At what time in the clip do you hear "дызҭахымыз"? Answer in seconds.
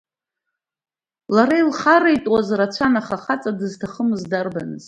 3.57-4.21